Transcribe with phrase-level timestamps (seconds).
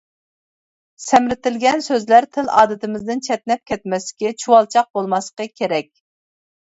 [1.07, 5.93] «سەمرىتىلگەن» سۆزلەر تىل ئادىتىمىزدىن چەتنەپ كەتمەسلىكى، چۇۋالچاق بولماسلىقى كېرەك.